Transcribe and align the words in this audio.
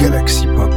Galaxy 0.00 0.46
Pop. 0.46 0.72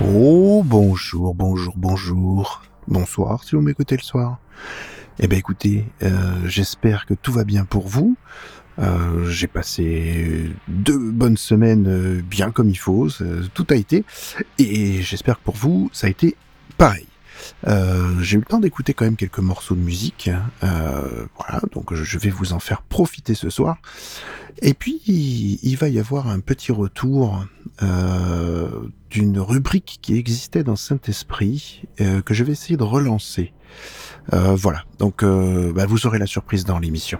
Oh, 0.00 0.62
bonjour, 0.64 1.34
bonjour, 1.34 1.74
bonjour. 1.76 2.62
Bonsoir 2.86 3.42
si 3.42 3.56
vous 3.56 3.62
m'écoutez 3.62 3.96
le 3.96 4.02
soir. 4.02 4.38
Eh 5.18 5.26
bien 5.26 5.38
écoutez, 5.38 5.84
euh, 6.02 6.46
j'espère 6.46 7.04
que 7.04 7.14
tout 7.14 7.32
va 7.32 7.42
bien 7.42 7.64
pour 7.64 7.88
vous. 7.88 8.16
Euh, 8.78 9.28
j'ai 9.28 9.46
passé 9.46 10.50
deux 10.68 10.98
bonnes 10.98 11.36
semaines 11.36 11.86
euh, 11.88 12.22
bien 12.22 12.50
comme 12.50 12.70
il 12.70 12.78
faut, 12.78 13.08
tout 13.54 13.66
a 13.70 13.74
été, 13.74 14.04
et 14.58 15.02
j'espère 15.02 15.38
que 15.38 15.44
pour 15.44 15.56
vous 15.56 15.90
ça 15.92 16.06
a 16.06 16.10
été 16.10 16.36
pareil. 16.78 17.06
j'ai 18.20 18.36
eu 18.36 18.40
le 18.40 18.46
temps 18.46 18.60
d'écouter 18.60 18.94
quand 18.94 19.04
même 19.04 19.16
quelques 19.16 19.40
morceaux 19.40 19.74
de 19.74 19.80
musique, 19.80 20.30
voilà, 20.60 21.60
donc 21.72 21.92
je 21.94 22.18
vais 22.18 22.30
vous 22.30 22.52
en 22.52 22.60
faire 22.60 22.82
profiter 22.82 23.34
ce 23.34 23.50
soir. 23.50 23.76
Et 24.62 24.74
puis 24.74 25.00
il 25.04 25.76
va 25.76 25.88
y 25.88 25.98
avoir 25.98 26.28
un 26.28 26.40
petit 26.40 26.72
retour 26.72 27.44
d'une 29.10 29.38
rubrique 29.38 29.98
qui 30.00 30.16
existait 30.16 30.62
dans 30.62 30.76
Saint-Esprit 30.76 31.82
que 31.98 32.32
je 32.32 32.44
vais 32.44 32.52
essayer 32.52 32.76
de 32.76 32.84
relancer. 32.84 33.52
Euh, 34.32 34.54
voilà, 34.54 34.84
donc 34.98 35.22
euh, 35.22 35.72
bah, 35.72 35.86
vous 35.86 36.06
aurez 36.06 36.18
la 36.18 36.26
surprise 36.26 36.64
dans 36.64 36.78
l'émission. 36.78 37.18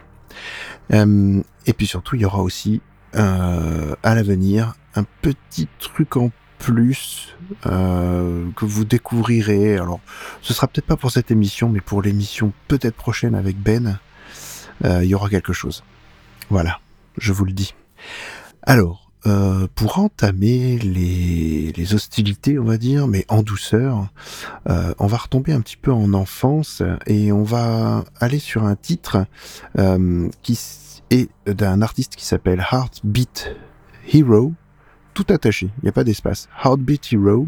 Euh, 0.92 1.42
et 1.66 1.72
puis 1.72 1.86
surtout, 1.86 2.16
il 2.16 2.22
y 2.22 2.24
aura 2.24 2.42
aussi 2.42 2.80
à 3.14 4.14
l'avenir 4.14 4.74
un 4.94 5.04
petit 5.20 5.68
truc 5.78 6.16
en 6.16 6.30
plus 6.58 7.36
que 7.62 8.64
vous 8.64 8.84
découvrirez. 8.86 9.76
Alors, 9.76 10.00
ce 10.40 10.54
sera 10.54 10.66
peut-être 10.66 10.86
pas 10.86 10.96
pour 10.96 11.10
cette 11.10 11.30
émission, 11.30 11.68
mais 11.68 11.82
pour 11.82 12.00
l'émission 12.00 12.52
peut-être 12.68 12.96
prochaine 12.96 13.34
avec 13.34 13.58
Ben, 13.58 13.98
il 14.82 15.04
y 15.04 15.14
aura 15.14 15.28
quelque 15.28 15.52
chose. 15.52 15.84
Voilà, 16.48 16.80
je 17.18 17.32
vous 17.32 17.44
le 17.44 17.52
dis. 17.52 17.74
Alors, 18.62 19.01
euh, 19.26 19.68
pour 19.74 19.98
entamer 19.98 20.78
les, 20.78 21.94
hostilités, 21.94 22.58
on 22.58 22.64
va 22.64 22.76
dire, 22.76 23.06
mais 23.06 23.24
en 23.28 23.42
douceur, 23.42 24.08
euh, 24.68 24.94
on 24.98 25.06
va 25.06 25.16
retomber 25.16 25.52
un 25.52 25.60
petit 25.60 25.76
peu 25.76 25.92
en 25.92 26.12
enfance 26.14 26.82
et 27.06 27.32
on 27.32 27.42
va 27.42 28.04
aller 28.20 28.38
sur 28.38 28.64
un 28.64 28.76
titre 28.76 29.26
euh, 29.78 30.28
qui 30.42 30.58
est 31.10 31.28
d'un 31.46 31.82
artiste 31.82 32.16
qui 32.16 32.24
s'appelle 32.24 32.64
Heartbeat 32.72 33.54
Hero, 34.12 34.52
tout 35.14 35.26
attaché, 35.28 35.66
il 35.78 35.84
n'y 35.84 35.88
a 35.88 35.92
pas 35.92 36.04
d'espace. 36.04 36.48
Heartbeat 36.64 37.12
Hero, 37.12 37.46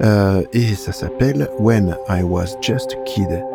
et 0.00 0.74
ça 0.74 0.92
s'appelle 0.92 1.48
When 1.58 1.96
I 2.08 2.22
Was 2.22 2.56
Just 2.62 2.94
a 2.94 3.04
Kid. 3.04 3.49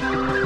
Venez 0.00 0.36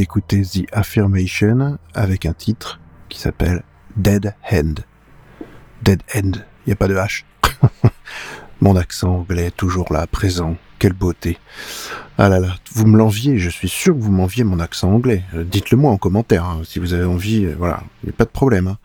d'écouter 0.00 0.40
The 0.40 0.64
Affirmation 0.72 1.76
avec 1.92 2.24
un 2.24 2.32
titre 2.32 2.80
qui 3.10 3.20
s'appelle 3.20 3.62
Dead 3.96 4.34
End. 4.50 4.76
Dead 5.82 6.02
End, 6.14 6.32
il 6.64 6.68
n'y 6.68 6.72
a 6.72 6.76
pas 6.76 6.88
de 6.88 6.94
H. 6.94 7.24
Mon 8.62 8.76
accent 8.76 9.16
anglais 9.16 9.50
toujours 9.50 9.92
là, 9.92 10.06
présent. 10.06 10.56
Quelle 10.78 10.94
beauté. 10.94 11.36
Ah 12.22 12.28
là 12.28 12.38
là, 12.38 12.54
vous 12.74 12.86
me 12.86 12.98
l'enviez, 12.98 13.38
je 13.38 13.48
suis 13.48 13.70
sûr 13.70 13.94
que 13.94 13.98
vous 13.98 14.12
m'enviez 14.12 14.44
mon 14.44 14.60
accent 14.60 14.92
anglais. 14.92 15.24
Euh, 15.32 15.42
dites-le 15.42 15.78
moi 15.78 15.90
en 15.90 15.96
commentaire, 15.96 16.44
hein, 16.44 16.60
si 16.64 16.78
vous 16.78 16.92
avez 16.92 17.06
envie, 17.06 17.46
euh, 17.46 17.54
voilà, 17.56 17.82
il 18.02 18.08
n'y 18.08 18.12
a 18.12 18.12
pas 18.14 18.26
de 18.26 18.30
problème. 18.30 18.66
Hein. 18.66 18.76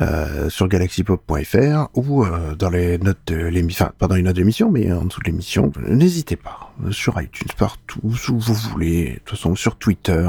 Euh, 0.00 0.50
sur 0.50 0.66
galaxypop.fr 0.66 1.86
ou 1.94 2.26
dans 2.58 2.70
les 2.70 2.98
notes 2.98 3.20
de 3.28 3.36
l'émission, 3.36 3.84
enfin 3.84 3.94
pas 3.96 4.08
dans 4.08 4.16
les 4.16 4.22
notes 4.22 4.34
de 4.34 4.40
l'émission, 4.40 4.72
mais 4.72 4.90
en 4.92 5.04
dessous 5.04 5.20
de 5.20 5.26
l'émission, 5.26 5.70
n'hésitez 5.86 6.34
pas. 6.34 6.74
Sur 6.90 7.22
iTunes, 7.22 7.46
partout, 7.56 8.00
où 8.02 8.40
vous 8.40 8.54
voulez, 8.54 9.04
de 9.04 9.18
toute 9.20 9.30
façon 9.38 9.54
sur 9.54 9.76
Twitter. 9.76 10.28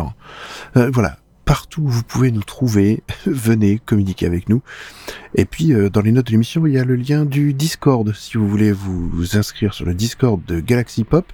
voilà, 0.76 1.18
partout 1.46 1.82
où 1.82 1.88
vous 1.88 2.04
pouvez 2.04 2.30
nous 2.30 2.44
trouver, 2.44 3.02
venez 3.26 3.80
communiquer 3.84 4.28
avec 4.28 4.50
nous. 4.50 4.62
Et 5.34 5.46
puis 5.46 5.74
dans 5.92 6.02
les 6.02 6.12
notes 6.12 6.28
de 6.28 6.32
l'émission, 6.32 6.68
il 6.68 6.74
y 6.74 6.78
a 6.78 6.86
le 6.86 6.96
lien 6.96 7.26
du 7.26 7.56
Discord 7.56 8.14
si 8.14 8.38
vous 8.38 8.48
voulez 8.48 8.72
vous 8.72 9.36
inscrire 9.36 9.74
sur 9.74 9.88
le 9.88 9.96
Discord 9.96 10.40
de 10.46 10.60
Galaxy 10.60 11.06
Pop. 11.06 11.26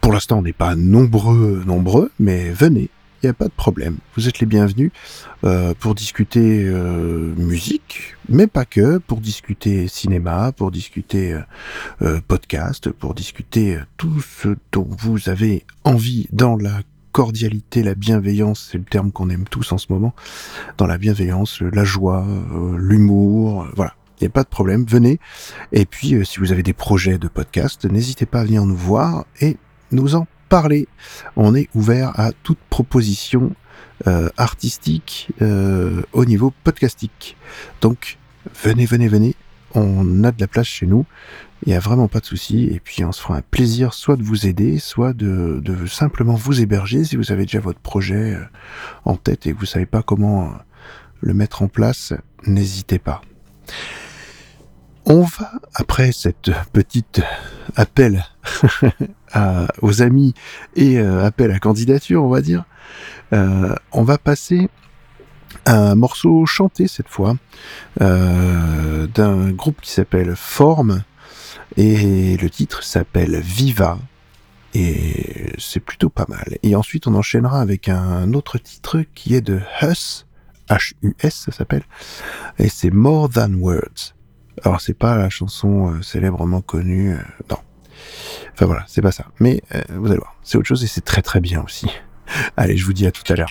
Pour 0.00 0.12
l'instant, 0.12 0.38
on 0.38 0.42
n'est 0.42 0.52
pas 0.52 0.74
nombreux, 0.74 1.62
nombreux, 1.66 2.10
mais 2.18 2.50
venez, 2.50 2.90
il 3.22 3.26
n'y 3.26 3.30
a 3.30 3.34
pas 3.34 3.46
de 3.46 3.52
problème. 3.52 3.98
Vous 4.16 4.28
êtes 4.28 4.40
les 4.40 4.46
bienvenus 4.46 4.90
euh, 5.44 5.74
pour 5.78 5.94
discuter 5.94 6.64
euh, 6.64 7.34
musique, 7.36 8.16
mais 8.28 8.46
pas 8.46 8.64
que, 8.64 8.98
pour 8.98 9.20
discuter 9.20 9.88
cinéma, 9.88 10.52
pour 10.52 10.70
discuter 10.70 11.38
podcast, 12.28 12.90
pour 12.90 13.14
discuter 13.14 13.78
tout 13.96 14.20
ce 14.20 14.56
dont 14.72 14.88
vous 14.88 15.28
avez 15.28 15.64
envie 15.84 16.28
dans 16.32 16.56
la 16.56 16.80
cordialité, 17.12 17.82
la 17.82 17.94
bienveillance, 17.94 18.68
c'est 18.70 18.78
le 18.78 18.84
terme 18.84 19.12
qu'on 19.12 19.30
aime 19.30 19.44
tous 19.44 19.72
en 19.72 19.78
ce 19.78 19.86
moment, 19.90 20.14
dans 20.78 20.86
la 20.86 20.98
bienveillance, 20.98 21.60
la 21.60 21.84
joie, 21.84 22.24
euh, 22.26 22.76
l'humour, 22.78 23.64
euh, 23.64 23.72
voilà. 23.76 23.94
Il 24.20 24.24
n'y 24.24 24.28
a 24.28 24.32
pas 24.32 24.42
de 24.42 24.48
problème, 24.48 24.84
venez. 24.86 25.18
Et 25.72 25.86
puis, 25.86 26.14
euh, 26.14 26.24
si 26.24 26.40
vous 26.40 26.52
avez 26.52 26.62
des 26.62 26.74
projets 26.74 27.16
de 27.16 27.26
podcast, 27.26 27.86
n'hésitez 27.86 28.26
pas 28.26 28.40
à 28.40 28.44
venir 28.44 28.66
nous 28.66 28.76
voir 28.76 29.24
et 29.40 29.56
nous 29.92 30.14
en 30.14 30.26
parler. 30.48 30.88
On 31.36 31.54
est 31.54 31.68
ouvert 31.74 32.18
à 32.18 32.32
toute 32.32 32.58
proposition 32.70 33.54
artistique 34.36 35.28
au 35.40 36.24
niveau 36.24 36.52
podcastique. 36.64 37.36
Donc, 37.80 38.18
venez, 38.62 38.86
venez, 38.86 39.08
venez. 39.08 39.34
On 39.74 40.24
a 40.24 40.32
de 40.32 40.40
la 40.40 40.48
place 40.48 40.66
chez 40.66 40.86
nous. 40.86 41.06
Il 41.64 41.70
n'y 41.70 41.76
a 41.76 41.80
vraiment 41.80 42.08
pas 42.08 42.20
de 42.20 42.26
souci. 42.26 42.64
Et 42.72 42.80
puis 42.80 43.04
on 43.04 43.12
se 43.12 43.20
fera 43.20 43.36
un 43.36 43.42
plaisir 43.42 43.92
soit 43.92 44.16
de 44.16 44.22
vous 44.22 44.46
aider, 44.46 44.78
soit 44.78 45.12
de, 45.12 45.60
de, 45.62 45.86
simplement 45.86 46.34
vous 46.34 46.60
héberger 46.60 47.04
si 47.04 47.16
vous 47.16 47.32
avez 47.32 47.44
déjà 47.44 47.60
votre 47.60 47.80
projet 47.80 48.34
euh, 48.34 48.44
en 49.04 49.16
tête 49.16 49.46
et 49.46 49.52
que 49.52 49.58
vous 49.58 49.66
savez 49.66 49.86
pas 49.86 50.02
comment 50.02 50.44
euh, 50.44 50.52
le 51.20 51.34
mettre 51.34 51.62
en 51.62 51.68
place. 51.68 52.14
N'hésitez 52.46 52.98
pas. 52.98 53.20
On 55.04 55.22
va, 55.22 55.52
après 55.74 56.12
cette 56.12 56.50
petite 56.72 57.20
appel 57.76 58.24
aux 59.82 60.02
amis 60.02 60.34
et 60.76 60.98
appel 60.98 61.50
à 61.50 61.58
candidature, 61.58 62.24
on 62.24 62.28
va 62.28 62.40
dire, 62.40 62.64
on 63.32 64.02
va 64.02 64.18
passer 64.18 64.68
un 65.66 65.94
morceau 65.94 66.46
chanté 66.46 66.88
cette 66.88 67.08
fois 67.08 67.36
euh, 68.00 69.06
d'un 69.08 69.50
groupe 69.50 69.80
qui 69.80 69.90
s'appelle 69.90 70.34
Form 70.36 71.02
et 71.76 72.36
le 72.36 72.50
titre 72.50 72.82
s'appelle 72.82 73.38
Viva 73.40 73.98
et 74.72 75.52
c'est 75.58 75.80
plutôt 75.80 76.10
pas 76.10 76.26
mal. 76.28 76.58
Et 76.62 76.76
ensuite 76.76 77.06
on 77.06 77.14
enchaînera 77.14 77.60
avec 77.60 77.88
un 77.88 78.32
autre 78.34 78.58
titre 78.58 79.02
qui 79.14 79.34
est 79.34 79.40
de 79.40 79.60
Hus, 79.82 80.26
H-U-S 80.68 81.44
ça 81.46 81.52
s'appelle, 81.52 81.82
et 82.58 82.68
c'est 82.68 82.90
More 82.90 83.28
Than 83.28 83.54
Words. 83.54 84.14
Alors 84.64 84.80
c'est 84.80 84.94
pas 84.94 85.16
la 85.16 85.30
chanson 85.30 85.92
euh, 85.92 86.02
célèbrement 86.02 86.60
connue, 86.60 87.14
euh, 87.14 87.22
non. 87.50 87.58
Enfin 88.52 88.66
voilà, 88.66 88.84
c'est 88.86 89.02
pas 89.02 89.12
ça. 89.12 89.26
Mais 89.38 89.62
vous 89.90 90.06
allez 90.06 90.18
voir, 90.18 90.36
c'est 90.42 90.58
autre 90.58 90.66
chose 90.66 90.84
et 90.84 90.86
c'est 90.86 91.04
très 91.04 91.22
très 91.22 91.40
bien 91.40 91.62
aussi. 91.62 91.88
Allez, 92.56 92.76
je 92.76 92.84
vous 92.84 92.92
dis 92.92 93.06
à 93.06 93.12
tout 93.12 93.30
à 93.32 93.36
l'heure. 93.36 93.50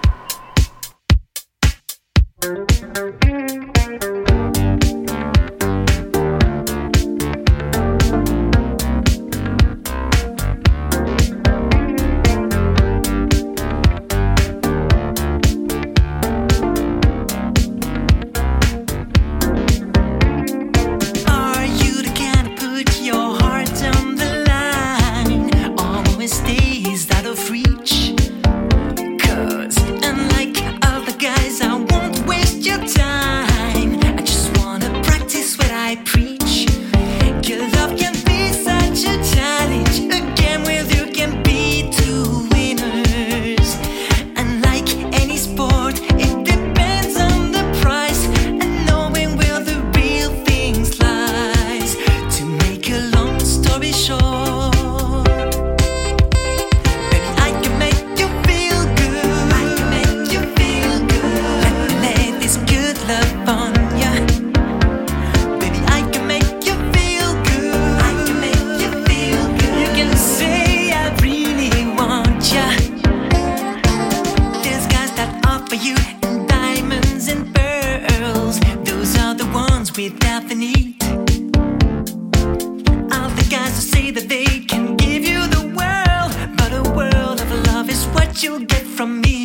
you 88.43 88.65
get 88.65 88.83
from 88.83 89.21
me. 89.21 89.40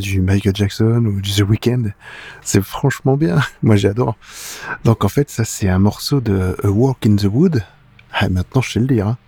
Du 0.00 0.20
Michael 0.20 0.54
Jackson 0.56 1.04
ou 1.06 1.20
du 1.20 1.30
The 1.30 1.42
Weeknd. 1.48 1.92
C'est 2.42 2.62
franchement 2.62 3.16
bien. 3.16 3.40
Moi, 3.62 3.76
j'adore. 3.76 4.16
Donc, 4.84 5.04
en 5.04 5.08
fait, 5.08 5.30
ça, 5.30 5.44
c'est 5.44 5.68
un 5.68 5.78
morceau 5.78 6.20
de 6.20 6.56
A 6.62 6.68
Walk 6.68 7.06
in 7.06 7.16
the 7.16 7.24
Wood. 7.30 7.62
Ah, 8.12 8.28
maintenant, 8.28 8.60
je 8.60 8.72
sais 8.72 8.80
le 8.80 8.86
dire. 8.86 9.06
hein. 9.06 9.18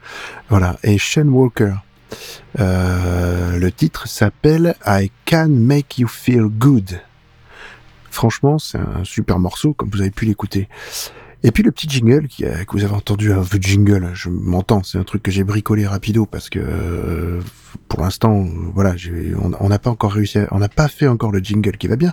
Voilà. 0.48 0.76
Et 0.82 0.98
Shane 0.98 1.28
Walker. 1.28 1.74
Euh, 2.60 3.58
le 3.58 3.72
titre 3.72 4.06
s'appelle 4.06 4.74
I 4.86 5.10
Can 5.24 5.48
Make 5.48 5.98
You 5.98 6.08
Feel 6.08 6.44
Good. 6.48 7.00
Franchement, 8.10 8.58
c'est 8.58 8.78
un 8.78 9.04
super 9.04 9.38
morceau, 9.38 9.72
comme 9.72 9.88
vous 9.90 10.00
avez 10.00 10.10
pu 10.10 10.26
l'écouter. 10.26 10.68
Et 11.44 11.50
puis 11.50 11.62
le 11.62 11.72
petit 11.72 11.88
jingle 11.88 12.28
qui, 12.28 12.44
que 12.44 12.72
vous 12.72 12.84
avez 12.84 12.94
entendu, 12.94 13.32
un 13.32 13.40
de 13.40 13.60
jingle, 13.60 14.10
je 14.14 14.28
m'entends, 14.28 14.82
c'est 14.84 14.98
un 14.98 15.02
truc 15.04 15.22
que 15.24 15.30
j'ai 15.32 15.42
bricolé 15.44 15.86
rapido 15.86 16.24
parce 16.24 16.48
que 16.48 16.60
euh, 16.60 17.40
pour 17.88 18.00
l'instant, 18.02 18.46
voilà, 18.74 18.94
on 19.60 19.68
n'a 19.68 19.78
pas 19.80 19.90
encore 19.90 20.12
réussi, 20.12 20.38
à- 20.38 20.48
on 20.52 20.58
n'a 20.58 20.68
pas 20.68 20.86
fait 20.88 21.08
encore 21.08 21.32
le 21.32 21.40
jingle 21.40 21.76
qui 21.78 21.88
va 21.88 21.96
bien, 21.96 22.12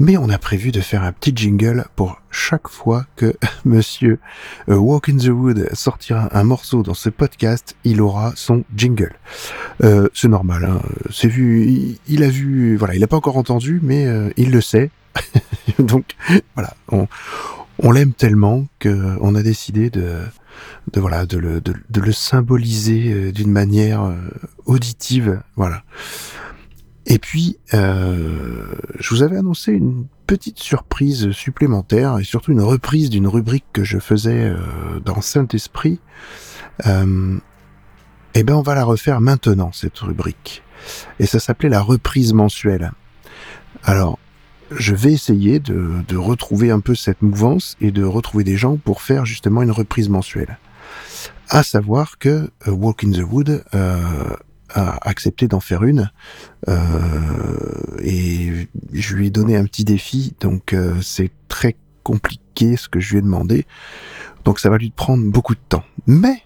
mais 0.00 0.16
on 0.16 0.30
a 0.30 0.38
prévu 0.38 0.72
de 0.72 0.80
faire 0.80 1.02
un 1.02 1.12
petit 1.12 1.32
jingle 1.36 1.84
pour 1.94 2.20
chaque 2.30 2.68
fois 2.68 3.04
que 3.16 3.34
Monsieur 3.66 4.18
euh, 4.70 4.76
Walk 4.76 5.10
in 5.10 5.18
the 5.18 5.28
Wood 5.28 5.68
sortira 5.74 6.28
un 6.36 6.44
morceau 6.44 6.82
dans 6.82 6.94
ce 6.94 7.10
podcast, 7.10 7.76
il 7.84 8.00
aura 8.00 8.32
son 8.34 8.64
jingle. 8.74 9.12
Euh, 9.84 10.08
c'est 10.14 10.28
normal, 10.28 10.64
hein, 10.64 10.80
c'est 11.10 11.28
vu, 11.28 11.66
il, 11.66 11.98
il 12.08 12.22
a 12.22 12.28
vu, 12.30 12.76
voilà, 12.76 12.94
il 12.94 13.00
n'a 13.00 13.06
pas 13.08 13.16
encore 13.16 13.36
entendu, 13.36 13.80
mais 13.82 14.06
euh, 14.06 14.30
il 14.38 14.50
le 14.52 14.62
sait. 14.62 14.90
Donc 15.78 16.04
voilà, 16.54 16.74
on, 16.90 17.08
on 17.78 17.90
l'aime 17.90 18.12
tellement 18.12 18.66
que 18.78 19.16
on 19.20 19.34
a 19.34 19.42
décidé 19.42 19.90
de, 19.90 20.20
de 20.92 21.00
voilà, 21.00 21.26
de 21.26 21.38
le, 21.38 21.60
de, 21.60 21.74
de 21.88 22.00
le 22.00 22.12
symboliser 22.12 23.12
euh, 23.12 23.32
d'une 23.32 23.50
manière 23.50 24.02
euh, 24.02 24.16
auditive, 24.66 25.40
voilà. 25.56 25.82
Et 27.10 27.18
puis, 27.18 27.58
euh, 27.72 28.66
je 28.98 29.14
vous 29.14 29.22
avais 29.22 29.38
annoncé 29.38 29.72
une 29.72 30.06
petite 30.26 30.58
surprise 30.58 31.30
supplémentaire 31.30 32.18
et 32.18 32.24
surtout 32.24 32.52
une 32.52 32.60
reprise 32.60 33.08
d'une 33.08 33.26
rubrique 33.26 33.64
que 33.72 33.82
je 33.82 33.98
faisais 33.98 34.44
euh, 34.44 35.00
dans 35.02 35.22
Saint-Esprit. 35.22 36.00
Euh, 36.86 37.38
eh 38.34 38.42
ben, 38.42 38.54
on 38.56 38.62
va 38.62 38.74
la 38.74 38.84
refaire 38.84 39.22
maintenant, 39.22 39.72
cette 39.72 39.98
rubrique. 40.00 40.62
Et 41.18 41.24
ça 41.24 41.40
s'appelait 41.40 41.70
la 41.70 41.80
reprise 41.80 42.34
mensuelle. 42.34 42.92
Alors, 43.84 44.18
je 44.70 44.94
vais 44.94 45.12
essayer 45.12 45.60
de, 45.60 46.16
retrouver 46.16 46.70
un 46.70 46.80
peu 46.80 46.94
cette 46.94 47.22
mouvance 47.22 47.76
et 47.80 47.90
de 47.90 48.04
retrouver 48.04 48.44
des 48.44 48.56
gens 48.56 48.76
pour 48.76 49.02
faire 49.02 49.24
justement 49.24 49.62
une 49.62 49.70
reprise 49.70 50.08
mensuelle. 50.08 50.58
À 51.48 51.62
savoir 51.62 52.18
que 52.18 52.50
euh, 52.66 52.70
Walk 52.70 53.04
in 53.04 53.12
the 53.12 53.22
Wood 53.22 53.64
euh, 53.74 54.36
a 54.70 55.08
accepté 55.08 55.48
d'en 55.48 55.60
faire 55.60 55.84
une 55.84 56.10
euh, 56.68 56.76
et 58.02 58.68
je 58.92 59.14
lui 59.14 59.28
ai 59.28 59.30
donné 59.30 59.56
un 59.56 59.64
petit 59.64 59.84
défi, 59.84 60.34
donc 60.40 60.76
c'est 61.00 61.30
très 61.48 61.76
compliqué 62.02 62.76
ce 62.76 62.88
que 62.88 63.00
je 63.00 63.12
lui 63.12 63.18
ai 63.18 63.22
demandé, 63.22 63.66
donc 64.44 64.60
ça 64.60 64.68
va 64.68 64.76
lui 64.76 64.90
prendre 64.90 65.24
beaucoup 65.24 65.54
de 65.54 65.60
temps. 65.68 65.84
Mais 66.06 66.42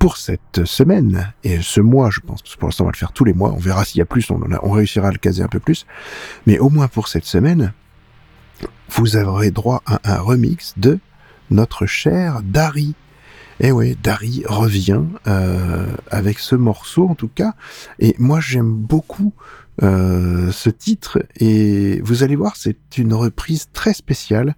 pour 0.00 0.16
cette 0.16 0.64
semaine 0.64 1.30
et 1.44 1.60
ce 1.60 1.82
mois, 1.82 2.08
je 2.10 2.20
pense, 2.20 2.40
parce 2.40 2.54
que 2.54 2.58
pour 2.58 2.68
l'instant 2.68 2.84
on 2.84 2.86
va 2.86 2.92
le 2.92 2.96
faire 2.96 3.12
tous 3.12 3.24
les 3.24 3.34
mois, 3.34 3.52
on 3.52 3.58
verra 3.58 3.84
s'il 3.84 3.98
y 3.98 4.02
a 4.02 4.06
plus, 4.06 4.30
on, 4.30 4.70
réussira 4.70 5.08
à 5.08 5.12
le 5.12 5.18
caser 5.18 5.42
un 5.42 5.48
peu 5.48 5.60
plus, 5.60 5.86
mais 6.46 6.58
au 6.58 6.70
moins 6.70 6.88
pour 6.88 7.06
cette 7.06 7.26
semaine, 7.26 7.74
vous 8.88 9.16
aurez 9.18 9.50
droit 9.50 9.82
à 9.84 10.14
un 10.14 10.18
remix 10.18 10.72
de 10.78 10.98
notre 11.50 11.84
cher 11.84 12.40
Dari. 12.42 12.94
Et 13.60 13.72
ouais, 13.72 13.94
Dari 14.02 14.42
revient 14.48 15.02
euh, 15.26 15.86
avec 16.10 16.38
ce 16.38 16.54
morceau 16.54 17.06
en 17.06 17.14
tout 17.14 17.28
cas, 17.28 17.52
et 17.98 18.16
moi 18.18 18.40
j'aime 18.40 18.72
beaucoup 18.72 19.34
euh, 19.82 20.50
ce 20.50 20.70
titre, 20.70 21.22
et 21.36 22.00
vous 22.02 22.22
allez 22.22 22.36
voir, 22.36 22.56
c'est 22.56 22.96
une 22.96 23.12
reprise 23.12 23.68
très 23.74 23.92
spéciale 23.92 24.54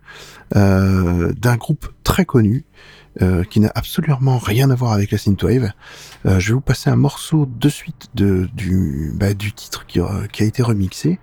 euh, 0.55 1.33
d'un 1.33 1.57
groupe 1.57 1.89
très 2.05 2.25
connu, 2.25 2.65
euh, 3.21 3.45
qui 3.45 3.61
n'a 3.61 3.71
absolument 3.75 4.39
rien 4.39 4.71
à 4.71 4.75
voir 4.75 4.93
avec 4.93 5.11
la 5.11 5.19
synthwave. 5.19 5.73
Euh, 6.25 6.41
je 6.41 6.49
vais 6.49 6.55
vous 6.55 6.63
passer 6.63 6.89
un 6.89 6.97
morceau 6.97 7.47
de 7.47 7.69
suite 7.69 8.09
bah, 8.15 9.35
du 9.35 9.53
titre 9.53 9.85
qui, 9.87 10.01
euh, 10.01 10.27
qui 10.33 10.43
a 10.43 10.47
été 10.47 10.63
remixé. 10.63 11.19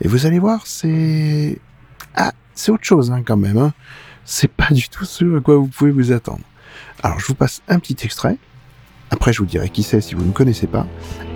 Et 0.00 0.08
vous 0.08 0.24
allez 0.24 0.38
voir, 0.38 0.66
c'est... 0.66 1.58
Ah, 2.16 2.32
c'est 2.54 2.72
autre 2.72 2.84
chose 2.84 3.10
hein, 3.10 3.22
quand 3.22 3.36
même. 3.36 3.58
Hein. 3.58 3.74
C'est 4.24 4.48
pas 4.48 4.68
du 4.70 4.88
tout 4.88 5.04
ce 5.04 5.36
à 5.36 5.40
quoi 5.42 5.56
vous 5.56 5.66
pouvez 5.66 5.90
vous 5.90 6.12
attendre. 6.12 6.44
Alors 7.02 7.20
je 7.20 7.26
vous 7.26 7.34
passe 7.34 7.60
un 7.68 7.78
petit 7.78 7.96
extrait. 8.04 8.38
Après 9.10 9.34
je 9.34 9.40
vous 9.40 9.46
dirai 9.46 9.68
qui 9.68 9.82
c'est 9.82 10.00
si 10.00 10.14
vous 10.14 10.24
ne 10.24 10.32
connaissez 10.32 10.66
pas. 10.66 10.86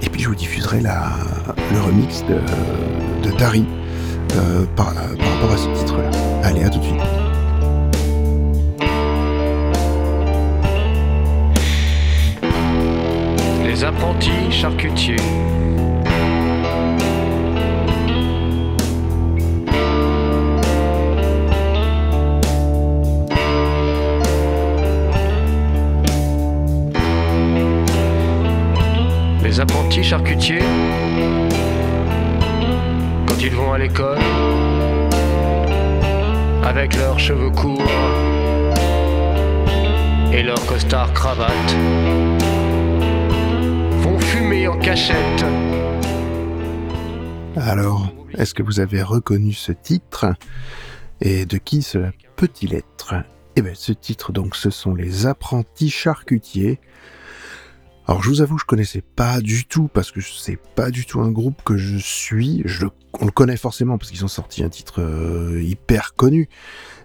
Et 0.01 0.09
puis 0.09 0.23
je 0.23 0.29
vous 0.29 0.35
diffuserai 0.35 0.81
le 0.81 1.81
remix 1.81 2.25
de, 2.25 3.29
de 3.29 3.37
Dari 3.37 3.67
par 4.75 4.95
rapport 4.95 5.53
à 5.53 5.57
ce 5.59 5.69
titre-là. 5.79 6.11
Allez, 6.45 6.65
à 6.65 6.71
tout 6.71 6.79
de 6.79 6.85
suite. 6.85 7.28
Les 13.79 13.85
apprentis 13.85 14.51
charcutiers. 14.51 15.15
Les 29.45 29.61
apprentis 29.61 30.03
charcutiers, 30.03 30.59
quand 33.29 33.41
ils 33.41 33.51
vont 33.53 33.73
à 33.73 33.79
l'école, 33.79 34.19
avec 36.65 36.97
leurs 36.97 37.21
cheveux 37.21 37.51
courts 37.51 37.81
et 40.33 40.43
leurs 40.43 40.67
costards 40.67 41.13
cravates, 41.13 41.77
en 44.49 44.79
cachette. 44.79 45.45
Alors, 47.57 48.15
est-ce 48.37 48.55
que 48.55 48.63
vous 48.63 48.81
avez 48.81 49.03
reconnu 49.03 49.53
ce 49.53 49.73
titre 49.73 50.27
Et 51.21 51.45
de 51.45 51.59
qui 51.59 51.83
cela 51.83 52.13
peut-il 52.37 52.75
être 52.75 53.15
Eh 53.57 53.63
bien, 53.63 53.75
ce 53.75 53.93
titre, 53.93 54.33
donc, 54.33 54.57
ce 54.57 54.71
sont 54.71 54.95
les 54.95 55.27
apprentis 55.27 55.91
charcutiers. 55.91 56.81
Alors, 58.07 58.23
je 58.23 58.31
vous 58.31 58.41
avoue, 58.41 58.57
je 58.57 58.65
connaissais 58.65 59.03
pas 59.03 59.43
du 59.43 59.67
tout, 59.67 59.89
parce 59.93 60.11
que 60.11 60.23
c'est 60.23 60.59
pas 60.75 60.91
du 60.91 61.05
tout 61.05 61.21
un 61.21 61.31
groupe 61.31 61.63
que 61.63 61.77
je 61.77 61.99
suis. 61.99 62.63
Je, 62.65 62.87
on 63.21 63.27
le 63.27 63.33
connaît 63.33 63.59
forcément, 63.59 63.99
parce 63.99 64.11
qu'ils 64.11 64.25
ont 64.25 64.29
sorti 64.29 64.65
un 64.65 64.71
titre 64.71 65.03
euh, 65.03 65.61
hyper 65.63 66.15
connu. 66.15 66.49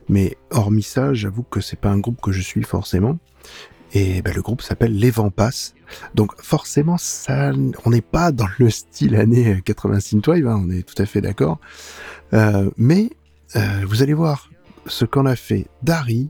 Mais 0.08 0.38
hormis 0.50 0.84
ça, 0.84 1.14
j'avoue 1.14 1.44
que 1.44 1.60
c'est 1.60 1.80
pas 1.80 1.90
un 1.90 2.00
groupe 2.00 2.22
que 2.22 2.32
je 2.32 2.42
suis 2.42 2.64
forcément. 2.64 3.18
Et 3.94 4.22
ben, 4.22 4.34
le 4.34 4.42
groupe 4.42 4.62
s'appelle 4.62 4.98
Les 4.98 5.12
Vents 5.12 5.30
Passent. 5.30 5.76
Donc 6.16 6.34
forcément, 6.42 6.98
ça, 6.98 7.52
on 7.86 7.92
n'est 7.92 8.02
pas 8.02 8.32
dans 8.32 8.48
le 8.58 8.70
style 8.70 9.16
année 9.16 9.62
80 9.64 10.00
synthwave, 10.00 10.48
hein, 10.48 10.62
on 10.66 10.70
est 10.72 10.84
tout 10.84 11.00
à 11.02 11.06
fait 11.06 11.22
d'accord. 11.22 11.60
Euh, 12.34 12.70
mais 12.78 13.12
euh, 13.56 13.86
vous 13.88 14.02
allez 14.02 14.14
voir, 14.16 14.50
ce 14.88 15.06
qu'en 15.06 15.26
a 15.26 15.36
fait 15.36 15.68
Dari, 15.84 16.30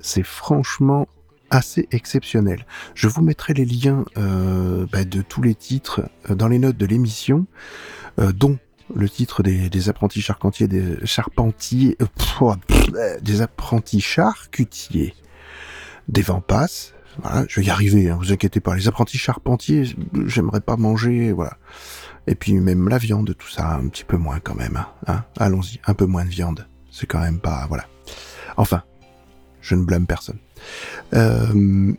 c'est 0.00 0.24
franchement 0.24 1.06
assez 1.50 1.88
exceptionnel. 1.92 2.66
Je 2.94 3.08
vous 3.08 3.22
mettrai 3.22 3.54
les 3.54 3.64
liens 3.64 4.04
euh, 4.16 4.86
bah, 4.90 5.04
de 5.04 5.22
tous 5.22 5.42
les 5.42 5.54
titres 5.54 6.02
euh, 6.30 6.34
dans 6.34 6.48
les 6.48 6.58
notes 6.58 6.76
de 6.76 6.86
l'émission, 6.86 7.46
euh, 8.18 8.32
dont 8.32 8.58
le 8.94 9.08
titre 9.08 9.42
des, 9.42 9.70
des 9.70 9.88
apprentis 9.88 10.20
charpentiers, 10.20 10.68
des 10.68 10.96
charpentiers, 11.04 11.96
euh, 12.00 13.20
des 13.20 13.40
apprentis 13.40 14.00
charcutiers, 14.00 15.14
des 16.08 16.22
vents 16.22 16.40
passent. 16.40 16.93
Voilà, 17.22 17.44
je 17.48 17.60
vais 17.60 17.66
y 17.66 17.70
arriver, 17.70 18.10
hein, 18.10 18.16
vous 18.18 18.32
inquiétez 18.32 18.60
pas. 18.60 18.74
Les 18.74 18.88
apprentis 18.88 19.18
charpentiers, 19.18 19.84
j'aimerais 20.26 20.60
pas 20.60 20.76
manger, 20.76 21.32
voilà. 21.32 21.56
Et 22.26 22.34
puis 22.34 22.54
même 22.54 22.88
la 22.88 22.98
viande, 22.98 23.34
tout 23.38 23.48
ça, 23.48 23.74
un 23.74 23.88
petit 23.88 24.04
peu 24.04 24.16
moins 24.16 24.40
quand 24.40 24.54
même. 24.54 24.76
hein, 24.76 24.88
hein. 25.06 25.24
Allons-y, 25.38 25.80
un 25.86 25.94
peu 25.94 26.06
moins 26.06 26.24
de 26.24 26.30
viande. 26.30 26.66
C'est 26.90 27.06
quand 27.06 27.20
même 27.20 27.38
pas, 27.40 27.66
voilà. 27.68 27.84
Enfin, 28.56 28.82
je 29.60 29.74
ne 29.74 29.84
blâme 29.84 30.06
personne. 30.06 30.38
Euh, 31.12 31.92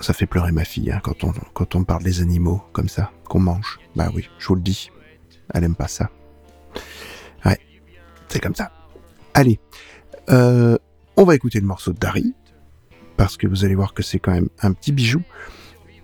ça 0.00 0.12
fait 0.12 0.26
pleurer 0.26 0.52
ma 0.52 0.64
fille 0.64 0.90
hein, 0.90 1.00
quand 1.02 1.24
on 1.24 1.32
quand 1.54 1.74
on 1.74 1.84
parle 1.84 2.02
des 2.02 2.20
animaux 2.20 2.62
comme 2.72 2.88
ça, 2.88 3.10
qu'on 3.24 3.40
mange. 3.40 3.78
Bah 3.96 4.10
oui, 4.14 4.28
je 4.38 4.48
vous 4.48 4.56
le 4.56 4.62
dis. 4.62 4.90
Elle 5.54 5.64
aime 5.64 5.76
pas 5.76 5.88
ça. 5.88 6.10
Ouais, 7.44 7.58
c'est 8.28 8.40
comme 8.40 8.54
ça. 8.54 8.72
Allez, 9.34 9.60
euh, 10.30 10.76
on 11.16 11.24
va 11.24 11.34
écouter 11.34 11.60
le 11.60 11.66
morceau 11.66 11.92
de 11.92 11.98
Dari 11.98 12.34
parce 13.22 13.36
que 13.36 13.46
vous 13.46 13.64
allez 13.64 13.76
voir 13.76 13.94
que 13.94 14.02
c'est 14.02 14.18
quand 14.18 14.32
même 14.32 14.48
un 14.62 14.72
petit 14.72 14.90
bijou. 14.90 15.22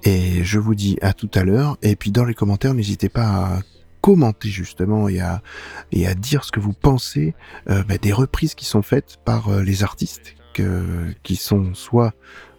Et 0.05 0.45
je 0.45 0.61
vous 0.61 0.77
dis 0.77 0.99
à 1.03 1.13
tout 1.13 1.29
à 1.35 1.43
l'heure. 1.43 1.77
Et 1.83 1.97
puis 1.97 2.13
dans 2.13 2.25
les 2.25 2.33
commentaires, 2.33 2.75
n'hésitez 2.75 3.09
pas 3.09 3.27
à 3.27 3.59
commenter 4.01 4.51
justement 4.51 5.09
et 5.09 5.19
à, 5.19 5.43
dire 6.15 6.45
ce 6.45 6.53
que 6.53 6.61
vous 6.61 6.73
pensez 6.73 7.35
euh, 7.71 7.83
bah, 7.83 7.99
des 7.99 8.13
reprises 8.13 8.55
qui 8.55 8.67
sont 8.67 8.83
faites 8.83 9.17
par 9.25 9.49
euh, 9.49 9.65
les 9.65 9.83
artistes 9.83 10.37
qui 11.23 11.37
sont 11.37 11.75
soit 11.75 12.13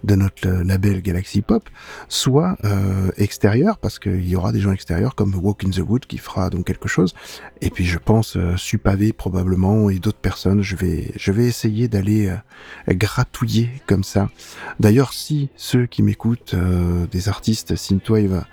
de 0.03 0.15
notre 0.15 0.47
label 0.47 1.01
Galaxy 1.01 1.41
Pop, 1.41 1.69
soit 2.07 2.57
euh, 2.63 3.11
extérieures, 3.17 3.77
parce 3.77 3.99
qu'il 3.99 4.27
y 4.27 4.35
aura 4.35 4.51
des 4.51 4.59
gens 4.59 4.71
extérieurs 4.71 5.15
comme 5.15 5.35
Walk 5.35 5.65
in 5.65 5.69
the 5.69 5.79
Wood 5.79 6.05
qui 6.05 6.17
fera 6.17 6.49
donc 6.49 6.65
quelque 6.65 6.87
chose. 6.87 7.13
Et 7.61 7.69
puis 7.69 7.85
je 7.85 7.97
pense 7.97 8.37
euh, 8.37 8.55
Supavé 8.55 9.13
probablement 9.13 9.89
et 9.89 9.99
d'autres 9.99 10.19
personnes. 10.19 10.61
Je 10.61 10.75
vais, 10.75 11.11
je 11.15 11.31
vais 11.31 11.45
essayer 11.45 11.87
d'aller 11.87 12.29
euh, 12.29 12.93
gratouiller 12.93 13.69
comme 13.87 14.03
ça. 14.03 14.29
D'ailleurs, 14.79 15.13
si 15.13 15.49
ceux 15.55 15.85
qui 15.85 16.01
m'écoutent, 16.01 16.53
euh, 16.53 17.05
des 17.07 17.29
artistes 17.29 17.75
synthwave 17.75 18.43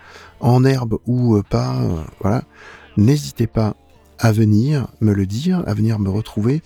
en 0.41 0.65
herbe 0.65 0.99
ou 1.07 1.41
pas, 1.49 1.81
voilà, 2.21 2.45
n'hésitez 2.97 3.47
pas 3.47 3.75
à 4.19 4.33
venir 4.33 4.89
me 5.01 5.13
le 5.13 5.27
dire, 5.27 5.63
à 5.67 5.75
venir 5.75 5.99
me 5.99 6.11
retrouver 6.11 6.63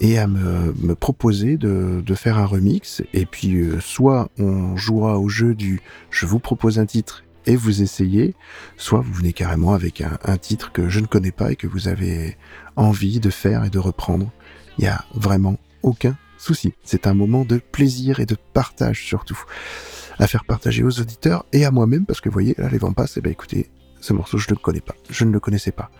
et 0.00 0.18
à 0.18 0.26
me, 0.26 0.72
me 0.80 0.94
proposer 0.94 1.56
de, 1.56 2.02
de 2.04 2.14
faire 2.14 2.38
un 2.38 2.46
remix. 2.46 3.02
Et 3.12 3.26
puis, 3.26 3.54
euh, 3.54 3.80
soit 3.80 4.30
on 4.38 4.76
jouera 4.76 5.18
au 5.18 5.28
jeu 5.28 5.54
du 5.54 5.80
je 6.10 6.26
vous 6.26 6.38
propose 6.38 6.78
un 6.78 6.86
titre 6.86 7.24
et 7.46 7.56
vous 7.56 7.82
essayez, 7.82 8.34
soit 8.76 9.00
vous 9.00 9.12
venez 9.12 9.32
carrément 9.32 9.72
avec 9.72 10.00
un, 10.00 10.18
un 10.24 10.36
titre 10.36 10.70
que 10.72 10.88
je 10.88 11.00
ne 11.00 11.06
connais 11.06 11.32
pas 11.32 11.52
et 11.52 11.56
que 11.56 11.66
vous 11.66 11.88
avez 11.88 12.36
envie 12.76 13.20
de 13.20 13.30
faire 13.30 13.64
et 13.64 13.70
de 13.70 13.78
reprendre. 13.78 14.30
Il 14.78 14.84
y 14.84 14.88
a 14.88 15.04
vraiment 15.14 15.58
aucun 15.82 16.16
souci. 16.36 16.72
C'est 16.84 17.06
un 17.06 17.14
moment 17.14 17.44
de 17.44 17.58
plaisir 17.58 18.20
et 18.20 18.26
de 18.26 18.36
partage 18.54 19.04
surtout. 19.04 19.38
À 20.20 20.26
faire 20.26 20.44
partager 20.44 20.82
aux 20.82 21.00
auditeurs 21.00 21.44
et 21.52 21.64
à 21.64 21.70
moi-même 21.70 22.04
parce 22.04 22.20
que 22.20 22.28
vous 22.28 22.32
voyez, 22.32 22.54
là 22.58 22.68
les 22.68 22.80
passent, 22.94 23.16
et 23.16 23.20
ben 23.20 23.30
écoutez, 23.30 23.70
ce 24.00 24.12
morceau 24.12 24.38
je 24.38 24.46
ne 24.50 24.54
le 24.54 24.60
connais 24.60 24.80
pas. 24.80 24.94
Je 25.10 25.24
ne 25.24 25.32
le 25.32 25.40
connaissais 25.40 25.72
pas. 25.72 25.90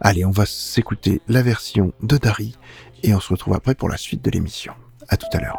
Allez, 0.00 0.24
on 0.24 0.30
va 0.30 0.46
s'écouter 0.46 1.20
la 1.28 1.42
version 1.42 1.92
de 2.02 2.16
Dari 2.16 2.56
et 3.02 3.14
on 3.14 3.20
se 3.20 3.30
retrouve 3.30 3.54
après 3.54 3.74
pour 3.74 3.88
la 3.88 3.96
suite 3.96 4.24
de 4.24 4.30
l'émission. 4.30 4.72
À 5.08 5.16
tout 5.16 5.28
à 5.32 5.40
l'heure. 5.40 5.58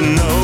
To 0.00 0.14
know 0.14 0.39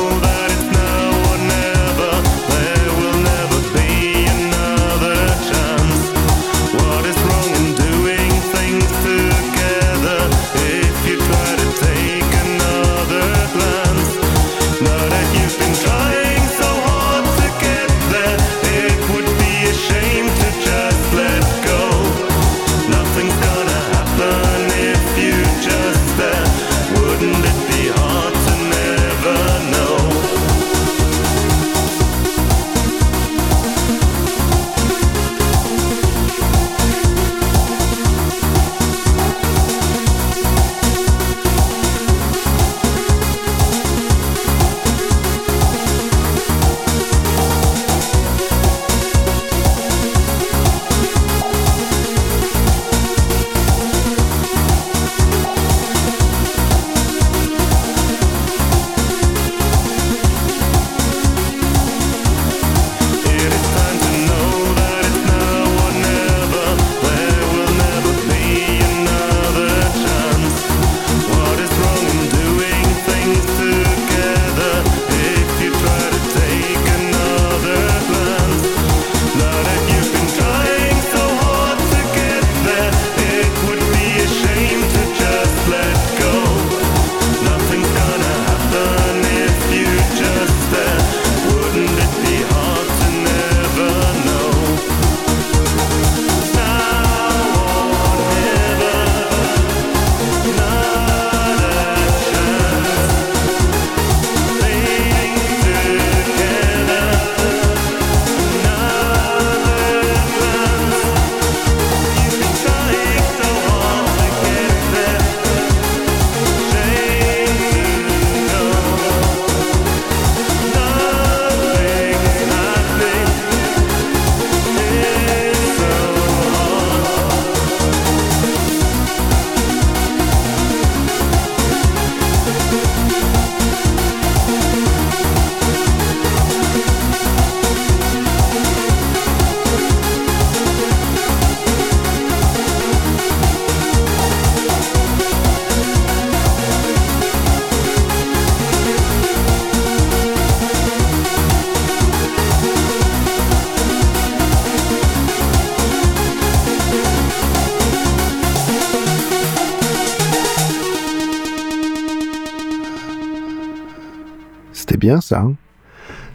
ça. 165.21 165.41
hein 165.41 165.55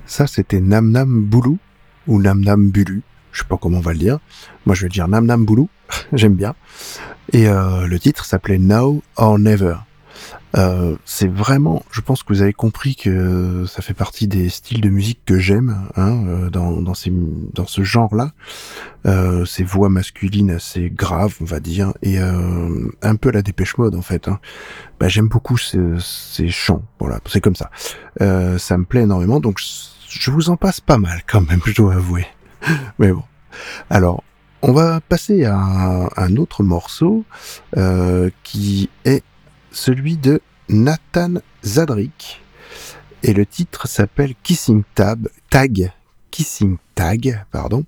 ça, 0.06 0.28
c'était 0.28 0.60
Nam 0.60 0.92
Nam 0.92 1.24
Boulou 1.24 1.58
ou 2.08 2.22
Nam 2.22 2.42
Nam 2.44 2.70
Bulu. 2.70 3.02
Je 3.32 3.40
sais 3.40 3.48
pas 3.48 3.58
comment 3.58 3.78
on 3.78 3.82
va 3.82 3.94
le 3.94 4.00
dire. 4.00 4.20
Moi, 4.66 4.76
je 4.76 4.84
vais 4.84 4.90
dire 4.90 5.08
Nam 5.08 5.26
Nam 5.26 5.46
Boulou. 5.46 5.70
J'aime 6.14 6.36
bien. 6.36 6.54
Et 7.32 7.48
euh, 7.48 7.88
le 7.88 8.00
titre 8.00 8.26
s'appelait 8.26 8.58
Now 8.58 9.02
or 9.16 9.40
Never. 9.40 9.76
Euh, 10.58 10.96
c'est 11.06 11.30
vraiment, 11.30 11.84
je 11.92 12.02
pense 12.02 12.24
que 12.24 12.34
vous 12.34 12.42
avez 12.42 12.54
compris 12.54 12.96
que 12.96 13.66
ça 13.68 13.82
fait 13.82 13.94
partie 13.94 14.28
des 14.28 14.50
styles 14.50 14.82
de 14.82 14.90
musique 14.90 15.20
que 15.26 15.40
j'aime 15.40 15.88
hein, 15.96 16.26
euh, 16.28 16.50
dans, 16.50 16.82
dans, 16.82 16.94
ces, 16.94 17.12
dans 17.54 17.68
ce 17.68 17.84
genre-là. 17.84 18.32
Euh, 19.08 19.46
ces 19.46 19.64
voix 19.64 19.90
masculines 19.90 20.52
assez 20.52 20.92
graves, 20.92 21.36
on 21.42 21.46
va 21.46 21.60
dire, 21.60 21.94
et 22.04 22.20
euh, 22.20 22.88
un 23.02 23.16
peu 23.16 23.32
la 23.32 23.42
dépêche 23.42 23.78
mode 23.78 23.96
en 23.96 24.04
fait. 24.04 24.28
Hein. 24.28 24.40
Bah, 25.00 25.08
j'aime 25.08 25.28
beaucoup 25.28 25.58
ces, 25.58 26.50
chants, 26.50 26.84
voilà, 27.00 27.20
c'est 27.26 27.42
comme 27.42 27.56
ça. 27.56 27.72
Euh, 28.22 28.60
ça 28.60 28.78
me 28.78 28.86
plaît 28.86 29.02
énormément, 29.02 29.40
donc 29.40 29.60
je 30.08 30.30
vous 30.30 30.52
en 30.52 30.58
passe 30.58 30.82
pas 30.82 31.00
mal 31.00 31.22
quand 31.26 31.42
même, 31.50 31.62
je 31.66 31.74
dois 31.74 31.96
avouer. 31.96 32.28
Mais 33.00 33.12
bon. 33.12 33.24
Alors, 33.90 34.24
on 34.62 34.72
va 34.72 35.02
passer 35.02 35.46
à 35.46 35.56
un, 35.58 36.10
un 36.16 36.36
autre 36.36 36.62
morceau 36.62 37.26
euh, 37.78 38.30
qui 38.44 38.90
est 39.06 39.24
celui 39.72 40.18
de 40.18 40.42
Nathan 40.70 41.36
Zadrick. 41.64 42.42
Et 43.24 43.34
le 43.34 43.46
titre 43.46 43.88
s'appelle 43.88 44.34
Kissing 44.42 44.84
Tab, 44.96 45.28
Tag, 45.50 45.92
Kissing 46.32 46.78
Tag, 46.96 47.46
pardon. 47.52 47.86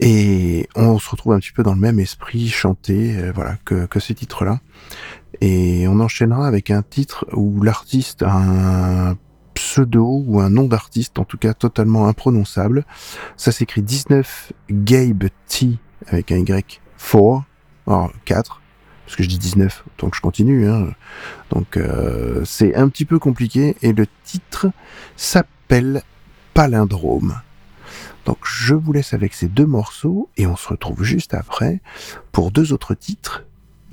Et 0.00 0.68
on 0.74 0.98
se 0.98 1.10
retrouve 1.10 1.34
un 1.34 1.38
petit 1.38 1.52
peu 1.52 1.62
dans 1.62 1.74
le 1.74 1.80
même 1.80 2.00
esprit 2.00 2.48
chanté, 2.48 3.16
euh, 3.16 3.32
voilà, 3.34 3.56
que, 3.64 3.86
que 3.86 4.00
ce 4.00 4.12
titre-là. 4.12 4.60
Et 5.40 5.86
on 5.88 6.00
enchaînera 6.00 6.46
avec 6.46 6.70
un 6.70 6.82
titre 6.82 7.26
où 7.32 7.62
l'artiste 7.62 8.22
a 8.22 8.32
un 8.32 9.18
pseudo 9.54 10.22
ou 10.26 10.40
un 10.40 10.50
nom 10.50 10.64
d'artiste, 10.64 11.18
en 11.18 11.24
tout 11.24 11.38
cas 11.38 11.54
totalement 11.54 12.06
imprononçable. 12.06 12.84
Ça 13.36 13.52
s'écrit 13.52 13.82
19 13.82 14.52
Gabe 14.70 15.24
T 15.48 15.78
avec 16.06 16.32
un 16.32 16.38
Y 16.38 16.80
4, 16.98 17.44
alors 17.86 18.12
4, 18.24 18.60
parce 19.04 19.16
que 19.16 19.22
je 19.22 19.28
dis 19.28 19.38
19, 19.38 19.84
tant 19.96 20.08
que 20.08 20.16
je 20.16 20.20
continue. 20.20 20.68
Hein. 20.68 20.88
Donc 21.50 21.76
euh, 21.76 22.44
c'est 22.44 22.74
un 22.74 22.88
petit 22.88 23.04
peu 23.04 23.18
compliqué 23.18 23.76
et 23.82 23.92
le 23.92 24.06
titre 24.24 24.68
s'appelle 25.16 26.02
Palindrome. 26.54 27.40
Donc 28.24 28.38
je 28.44 28.74
vous 28.74 28.92
laisse 28.92 29.12
avec 29.12 29.34
ces 29.34 29.48
deux 29.48 29.66
morceaux 29.66 30.30
et 30.36 30.46
on 30.46 30.56
se 30.56 30.68
retrouve 30.68 31.02
juste 31.02 31.34
après 31.34 31.80
pour 32.32 32.50
deux 32.50 32.72
autres 32.72 32.94
titres, 32.94 33.44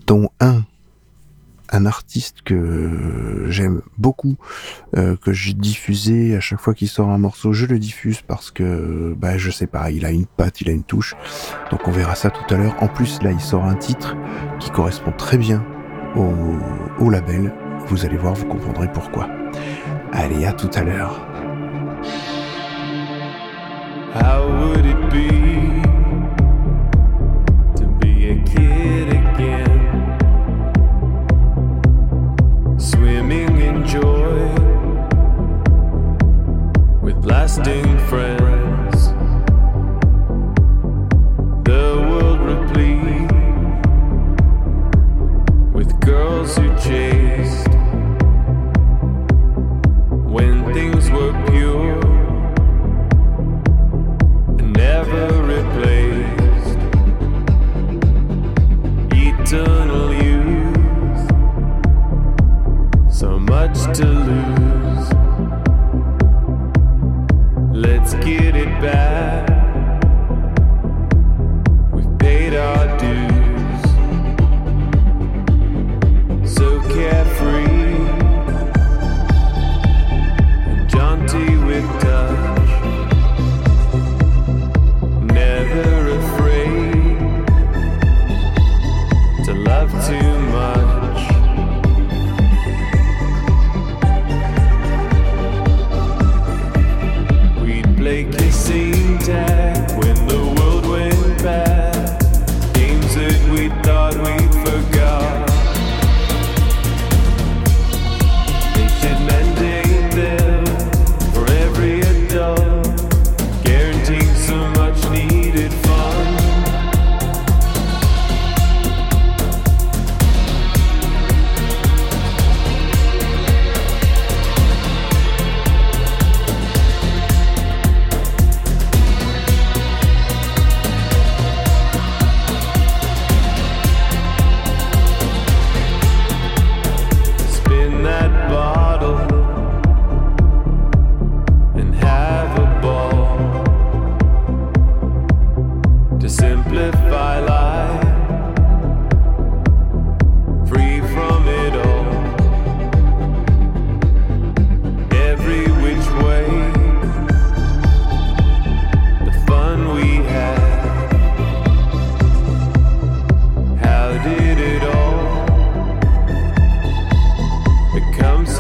dont 0.08 0.30
un 0.40 0.64
un 1.72 1.86
artiste 1.86 2.42
que 2.44 3.46
j'aime 3.48 3.82
beaucoup, 3.98 4.36
euh, 4.98 5.16
que 5.16 5.32
j'ai 5.32 5.54
diffusé 5.54 6.36
à 6.36 6.40
chaque 6.40 6.60
fois 6.60 6.74
qu'il 6.74 6.88
sort 6.88 7.10
un 7.10 7.18
morceau, 7.18 7.54
je 7.54 7.66
le 7.66 7.80
diffuse 7.80 8.22
parce 8.22 8.52
que 8.52 9.16
bah 9.18 9.38
je 9.38 9.50
sais 9.52 9.68
pas, 9.68 9.92
il 9.92 10.06
a 10.06 10.12
une 10.12 10.26
patte, 10.26 10.62
il 10.62 10.70
a 10.70 10.74
une 10.74 10.84
touche. 10.84 11.16
Donc 11.72 11.88
on 11.88 11.92
verra 11.92 12.16
ça 12.16 12.30
tout 12.30 12.54
à 12.54 12.58
l'heure. 12.58 12.76
En 12.82 12.88
plus 12.88 13.22
là, 13.22 13.32
il 13.32 13.40
sort 13.40 13.64
un 13.64 13.76
titre 13.76 14.16
qui 14.60 14.70
correspond 14.70 15.12
très 15.12 15.38
bien 15.38 15.66
au, 16.16 17.10
label. 17.10 17.54
Vous 17.88 18.06
allez 18.06 18.18
voir, 18.18 18.34
vous 18.34 18.46
comprendrez 18.46 18.92
pourquoi. 18.92 19.30
Allez, 20.12 20.46
à 20.46 20.54
tout 20.54 20.70
à 20.74 20.84
l'heure. 20.84 21.28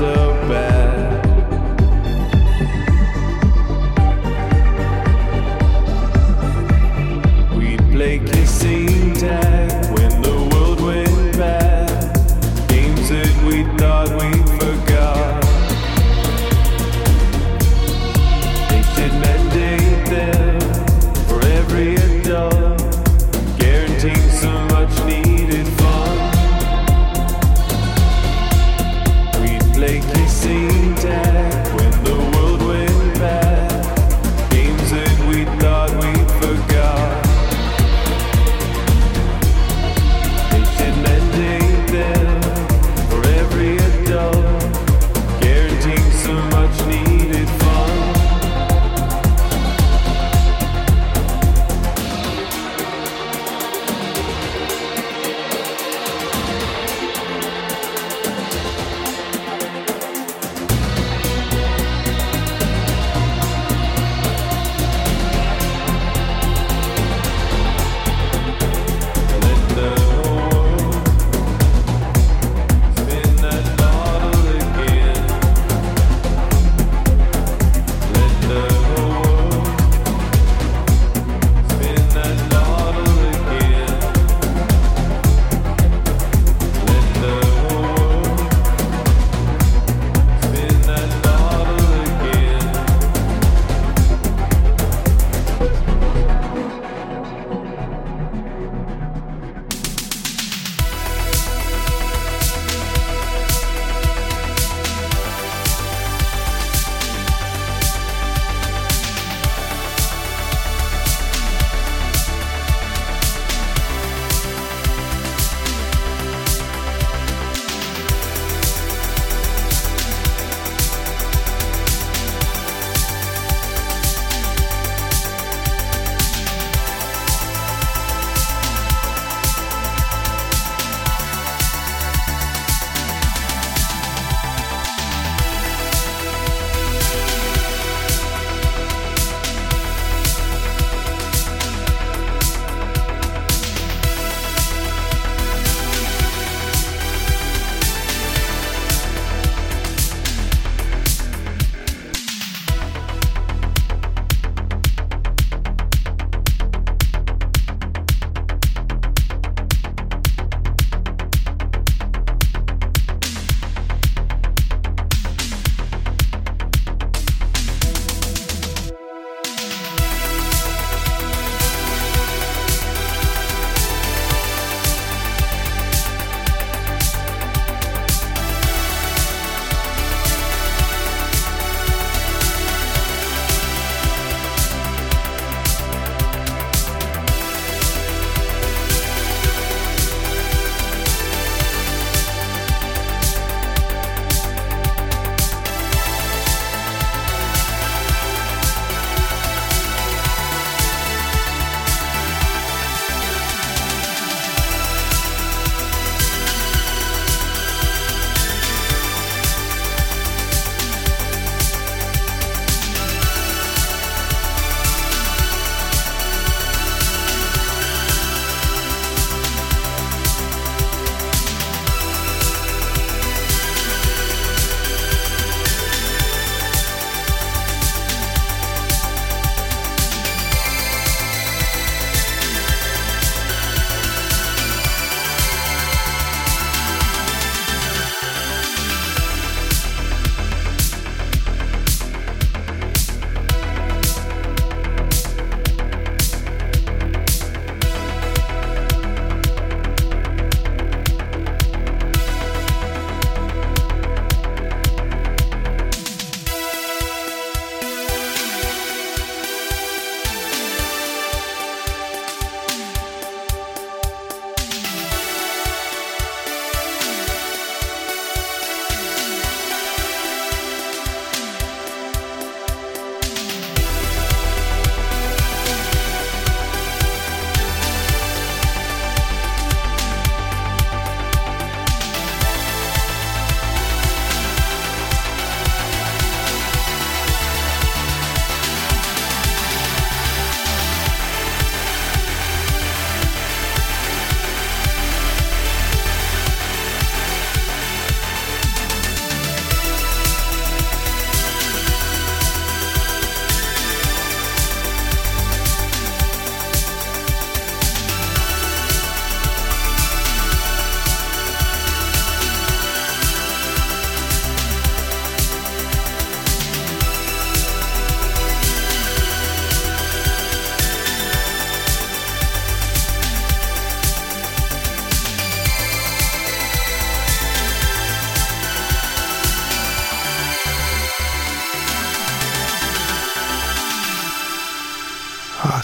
so 0.01 0.30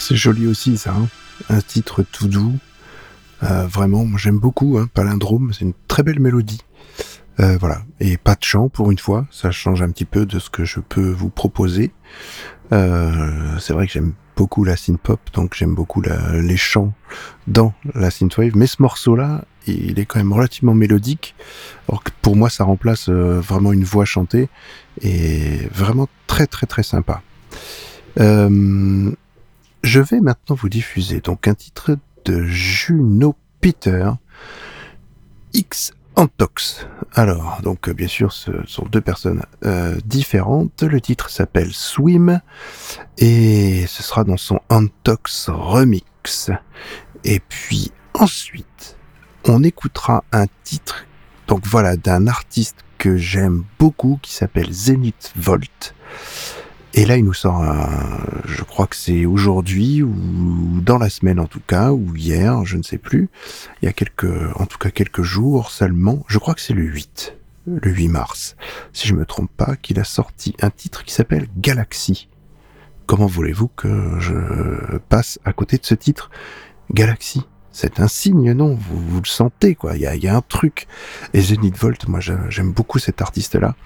c'est 0.08 0.16
joli 0.16 0.46
aussi 0.46 0.78
ça. 0.78 0.92
hein. 0.92 1.06
Un 1.50 1.60
titre 1.60 2.02
tout 2.02 2.28
doux. 2.28 2.54
Euh, 3.42 3.66
vraiment, 3.66 4.06
j'aime 4.16 4.38
beaucoup. 4.38 4.78
Hein, 4.78 4.88
Palindrome, 4.94 5.52
c'est 5.52 5.66
une 5.66 5.74
très 5.86 6.02
belle 6.02 6.18
mélodie. 6.18 6.62
Euh, 7.40 7.58
voilà, 7.60 7.82
et 8.00 8.16
pas 8.16 8.34
de 8.34 8.42
chant 8.42 8.70
pour 8.70 8.90
une 8.90 8.98
fois. 8.98 9.26
Ça 9.30 9.50
change 9.50 9.82
un 9.82 9.90
petit 9.90 10.06
peu 10.06 10.24
de 10.24 10.38
ce 10.38 10.48
que 10.48 10.64
je 10.64 10.80
peux 10.80 11.10
vous 11.10 11.28
proposer. 11.28 11.92
Euh, 12.72 13.58
c'est 13.60 13.74
vrai 13.74 13.86
que 13.86 13.92
j'aime 13.92 14.14
beaucoup 14.34 14.64
la 14.64 14.76
synth-pop, 14.76 15.20
donc 15.34 15.54
j'aime 15.54 15.74
beaucoup 15.74 16.00
les 16.00 16.56
chants 16.56 16.94
dans 17.46 17.74
la 17.94 18.10
synthwave. 18.10 18.56
Mais 18.56 18.66
ce 18.66 18.80
morceau-là, 18.80 19.44
il 19.66 20.00
est 20.00 20.06
quand 20.06 20.20
même 20.20 20.32
relativement 20.32 20.74
mélodique. 20.74 21.34
Alors 21.88 22.02
que 22.02 22.10
pour 22.22 22.34
moi, 22.34 22.48
ça 22.48 22.64
remplace 22.64 23.10
vraiment 23.10 23.72
une 23.72 23.84
voix 23.84 24.06
chantée 24.06 24.48
et 25.02 25.68
vraiment 25.72 26.08
très 26.26 26.46
très 26.46 26.66
très 26.66 26.82
sympa. 26.82 27.20
Je 29.82 30.00
vais 30.00 30.20
maintenant 30.20 30.56
vous 30.56 30.68
diffuser 30.68 31.20
donc 31.20 31.48
un 31.48 31.54
titre 31.54 31.96
de 32.24 32.42
Juno 32.44 33.34
Peter, 33.60 34.10
X 35.54 35.92
Antox. 36.16 36.86
Alors, 37.14 37.60
donc 37.62 37.88
euh, 37.88 37.94
bien 37.94 38.08
sûr, 38.08 38.32
ce 38.32 38.50
sont 38.66 38.84
deux 38.90 39.00
personnes 39.00 39.42
euh, 39.64 39.96
différentes. 40.04 40.82
Le 40.82 41.00
titre 41.00 41.30
s'appelle 41.30 41.72
Swim 41.72 42.40
et 43.18 43.86
ce 43.86 44.02
sera 44.02 44.24
dans 44.24 44.36
son 44.36 44.60
Antox 44.68 45.48
Remix. 45.48 46.50
Et 47.24 47.40
puis 47.40 47.92
ensuite, 48.14 48.96
on 49.44 49.62
écoutera 49.62 50.24
un 50.32 50.46
titre, 50.64 51.06
donc 51.46 51.64
voilà, 51.66 51.96
d'un 51.96 52.26
artiste 52.26 52.76
que 52.98 53.16
j'aime 53.16 53.64
beaucoup 53.78 54.18
qui 54.20 54.32
s'appelle 54.32 54.72
Zenith 54.72 55.32
Volt. 55.36 55.94
Et 56.94 57.04
là, 57.04 57.16
il 57.16 57.24
nous 57.24 57.34
sort 57.34 57.62
un, 57.62 58.18
je 58.46 58.62
crois 58.62 58.86
que 58.86 58.96
c'est 58.96 59.26
aujourd'hui 59.26 60.02
ou 60.02 60.80
dans 60.80 60.98
la 60.98 61.10
semaine 61.10 61.38
en 61.38 61.46
tout 61.46 61.60
cas, 61.64 61.92
ou 61.92 62.16
hier, 62.16 62.64
je 62.64 62.76
ne 62.76 62.82
sais 62.82 62.98
plus. 62.98 63.28
Il 63.82 63.86
y 63.86 63.88
a 63.88 63.92
quelques, 63.92 64.26
en 64.56 64.66
tout 64.66 64.78
cas 64.78 64.90
quelques 64.90 65.22
jours 65.22 65.70
seulement. 65.70 66.24
Je 66.28 66.38
crois 66.38 66.54
que 66.54 66.60
c'est 66.60 66.72
le 66.72 66.82
8, 66.82 67.36
le 67.66 67.90
8 67.90 68.08
mars, 68.08 68.56
si 68.92 69.06
je 69.06 69.14
me 69.14 69.26
trompe 69.26 69.50
pas, 69.56 69.76
qu'il 69.76 70.00
a 70.00 70.04
sorti 70.04 70.56
un 70.60 70.70
titre 70.70 71.04
qui 71.04 71.12
s'appelle 71.12 71.46
Galaxy. 71.58 72.28
Comment 73.06 73.26
voulez-vous 73.26 73.68
que 73.68 74.18
je 74.18 74.98
passe 75.08 75.38
à 75.44 75.52
côté 75.52 75.76
de 75.78 75.86
ce 75.86 75.94
titre? 75.94 76.30
Galaxy 76.92 77.44
c'est 77.70 78.00
un 78.00 78.08
signe, 78.08 78.54
non? 78.54 78.74
Vous, 78.74 78.98
vous 78.98 79.20
le 79.20 79.28
sentez, 79.28 79.76
quoi. 79.76 79.94
Il 79.94 80.02
y 80.02 80.06
a, 80.06 80.16
y 80.16 80.26
a 80.26 80.34
un 80.34 80.40
truc. 80.40 80.88
Et 81.32 81.40
Zenith 81.40 81.76
Volt, 81.76 82.08
moi, 82.08 82.18
j'aime 82.18 82.72
beaucoup 82.72 82.98
cet 82.98 83.22
artiste-là. 83.22 83.76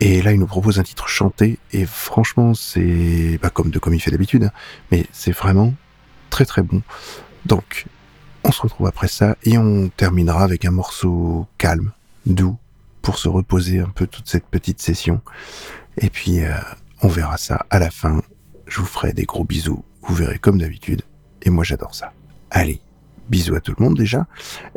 Et 0.00 0.22
là, 0.22 0.32
il 0.32 0.40
nous 0.40 0.46
propose 0.46 0.78
un 0.78 0.82
titre 0.82 1.08
chanté. 1.08 1.58
Et 1.72 1.84
franchement, 1.84 2.54
c'est 2.54 3.38
pas 3.40 3.50
comme 3.50 3.70
de 3.70 3.78
comme 3.78 3.94
il 3.94 4.00
fait 4.00 4.10
d'habitude, 4.10 4.44
hein, 4.44 4.52
mais 4.90 5.06
c'est 5.12 5.32
vraiment 5.32 5.74
très 6.30 6.46
très 6.46 6.62
bon. 6.62 6.82
Donc, 7.44 7.86
on 8.44 8.52
se 8.52 8.62
retrouve 8.62 8.86
après 8.86 9.08
ça 9.08 9.36
et 9.44 9.58
on 9.58 9.88
terminera 9.88 10.42
avec 10.42 10.64
un 10.64 10.70
morceau 10.70 11.46
calme, 11.58 11.92
doux, 12.24 12.56
pour 13.02 13.18
se 13.18 13.28
reposer 13.28 13.80
un 13.80 13.90
peu 13.90 14.06
toute 14.06 14.28
cette 14.28 14.46
petite 14.46 14.80
session. 14.80 15.20
Et 15.98 16.08
puis, 16.08 16.44
euh, 16.44 16.54
on 17.02 17.08
verra 17.08 17.36
ça 17.36 17.66
à 17.68 17.78
la 17.78 17.90
fin. 17.90 18.22
Je 18.66 18.80
vous 18.80 18.86
ferai 18.86 19.12
des 19.12 19.24
gros 19.24 19.44
bisous. 19.44 19.84
Vous 20.02 20.14
verrez 20.14 20.38
comme 20.38 20.58
d'habitude. 20.58 21.02
Et 21.42 21.50
moi, 21.50 21.64
j'adore 21.64 21.94
ça. 21.94 22.12
Allez, 22.50 22.80
bisous 23.30 23.54
à 23.54 23.60
tout 23.60 23.74
le 23.78 23.84
monde 23.84 23.96
déjà. 23.96 24.26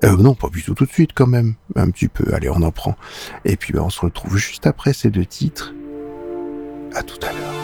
Euh, 0.04 0.16
non, 0.16 0.36
pas 0.36 0.50
bisous 0.50 0.74
tout 0.74 0.86
de 0.86 0.92
suite 0.92 1.12
quand 1.14 1.28
même. 1.28 1.56
Un 1.76 1.90
petit 1.90 2.08
peu. 2.08 2.34
Allez, 2.34 2.50
on 2.50 2.62
en 2.62 2.72
prend. 2.72 2.96
Et 3.44 3.58
puis, 3.58 3.74
ben, 3.74 3.82
on 3.82 3.90
se 3.90 4.00
retrouve 4.02 4.38
juste 4.38 4.68
après 4.68 4.94
ces 4.94 5.10
deux 5.10 5.26
titres. 5.26 5.74
À 6.94 7.04
tout 7.04 7.20
à 7.24 7.34
l'heure. 7.34 7.63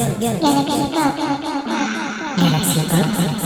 Galaxy 0.00 0.40
Galaxy 0.40 0.40
Galaxy 0.40 0.88
Pop. 0.94 1.14
talk. 2.88 3.39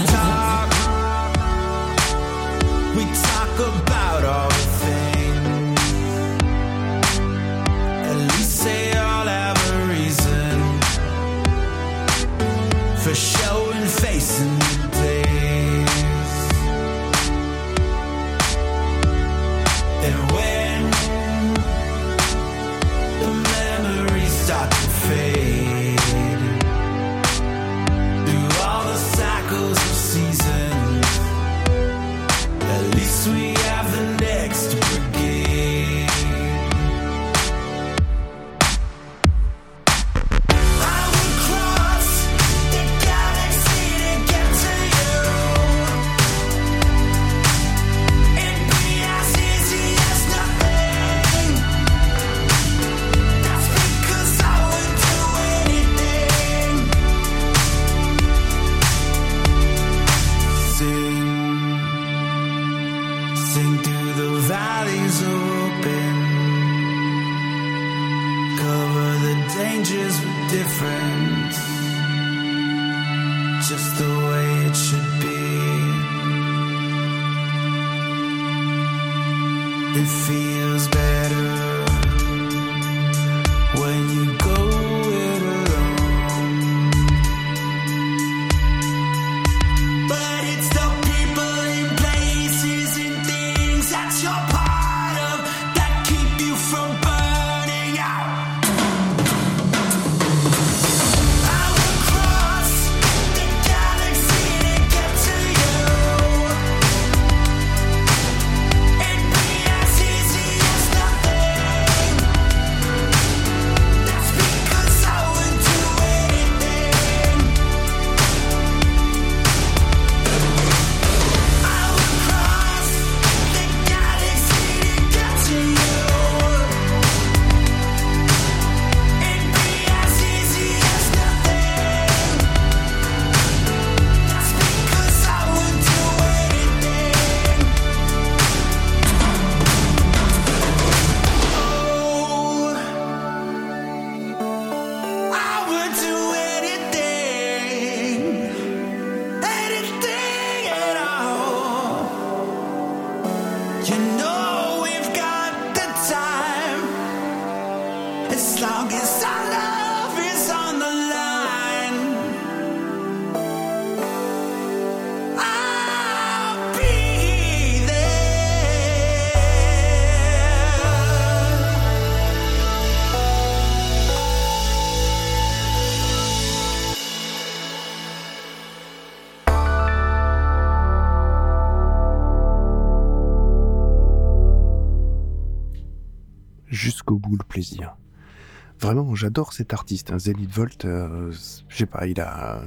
J'adore 189.15 189.53
cet 189.53 189.73
artiste, 189.73 190.11
hein, 190.11 190.19
Zenith 190.19 190.51
Volt. 190.51 190.85
euh, 190.85 191.33
je 191.69 191.77
sais 191.77 191.87
pas, 191.87 192.07
il 192.07 192.21
a, 192.21 192.63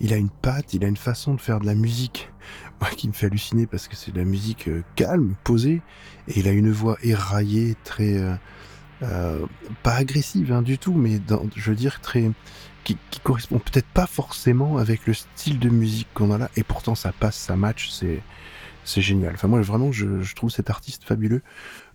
il 0.00 0.12
a 0.12 0.16
une 0.16 0.30
patte, 0.30 0.74
il 0.74 0.84
a 0.84 0.88
une 0.88 0.96
façon 0.96 1.34
de 1.34 1.40
faire 1.40 1.60
de 1.60 1.66
la 1.66 1.74
musique 1.74 2.30
moi, 2.80 2.90
qui 2.90 3.08
me 3.08 3.12
fait 3.12 3.26
halluciner 3.26 3.66
parce 3.66 3.88
que 3.88 3.96
c'est 3.96 4.12
de 4.12 4.18
la 4.18 4.24
musique 4.24 4.68
euh, 4.68 4.82
calme, 4.96 5.34
posée, 5.44 5.82
et 6.28 6.40
il 6.40 6.48
a 6.48 6.52
une 6.52 6.70
voix 6.70 6.96
éraillée, 7.02 7.76
très, 7.84 8.16
euh, 8.16 8.34
euh, 9.02 9.46
pas 9.82 9.94
agressive 9.94 10.52
hein, 10.52 10.62
du 10.62 10.78
tout, 10.78 10.94
mais 10.94 11.20
je 11.56 11.70
veux 11.70 11.76
dire 11.76 12.00
très, 12.00 12.30
qui, 12.84 12.96
qui 13.10 13.20
correspond 13.20 13.58
peut-être 13.58 13.88
pas 13.88 14.06
forcément 14.06 14.78
avec 14.78 15.06
le 15.06 15.14
style 15.14 15.58
de 15.58 15.68
musique 15.68 16.08
qu'on 16.14 16.30
a 16.30 16.38
là, 16.38 16.50
et 16.56 16.62
pourtant 16.62 16.94
ça 16.94 17.12
passe, 17.12 17.36
ça 17.36 17.56
match, 17.56 17.90
c'est, 17.90 18.22
c'est 18.84 19.02
génial. 19.02 19.34
Enfin 19.34 19.48
moi 19.48 19.60
vraiment, 19.60 19.92
je, 19.92 20.22
je 20.22 20.34
trouve 20.34 20.50
cet 20.50 20.70
artiste 20.70 21.04
fabuleux. 21.04 21.42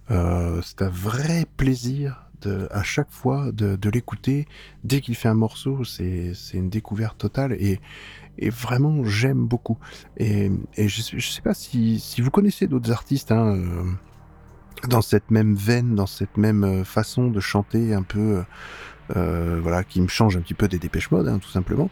C'est 0.08 0.84
un 0.84 0.90
vrai 0.90 1.48
plaisir 1.58 2.25
à 2.72 2.84
chaque 2.84 3.12
fois 3.12 3.52
de, 3.52 3.90
l'écouter. 3.90 4.48
Dès 4.84 5.02
qu'il 5.02 5.16
fait 5.16 5.30
un 5.30 5.36
morceau, 5.36 5.84
c'est 5.84 6.34
une 6.54 6.70
découverte 6.70 7.18
totale 7.18 7.54
et, 7.54 7.80
et 8.38 8.50
vraiment 8.50 9.04
j'aime 9.04 9.46
beaucoup. 9.46 9.78
Et, 10.18 10.52
et 10.76 10.88
je, 10.88 11.02
sais- 11.02 11.42
pas 11.42 11.54
si, 11.54 12.00
si 12.00 12.22
vous 12.22 12.32
connaissez 12.32 12.68
d'autres 12.68 12.92
artistes 12.92 13.32
hein, 13.32 13.56
euh, 13.56 13.84
dans 14.88 15.02
cette 15.02 15.32
même 15.32 15.56
veine, 15.56 15.96
dans 15.96 16.08
cette 16.08 16.38
même 16.38 16.64
euh, 16.64 16.84
façon 16.84 17.28
de 17.28 17.40
chanter 17.40 17.94
un 17.94 18.04
peu. 18.04 18.44
Euh, 19.16 19.60
voilà, 19.62 19.84
qui 19.84 20.02
me 20.02 20.08
change 20.08 20.38
un 20.38 20.42
petit 20.42 20.54
peu 20.54 20.68
des 20.68 20.80
dépêches 20.80 21.12
mode, 21.12 21.28
hein, 21.28 21.40
tout 21.40 21.50
simplement. 21.50 21.90